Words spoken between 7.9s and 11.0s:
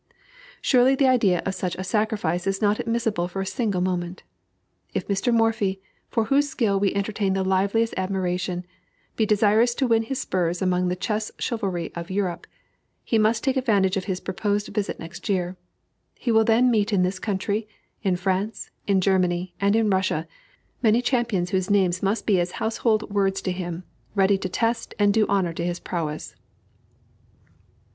admiration be desirous to win his spurs among the